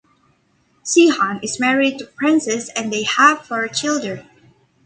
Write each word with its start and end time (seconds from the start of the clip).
Sheehan 0.83 1.41
is 1.43 1.59
married 1.59 1.99
to 1.99 2.07
Frances, 2.17 2.69
and 2.69 2.91
they 2.91 3.03
have 3.03 3.45
four 3.45 3.67
children. 3.67 4.27